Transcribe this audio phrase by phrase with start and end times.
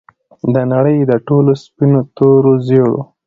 [0.53, 3.01] د نړۍ د ټولو سپینو، تورو، زیړو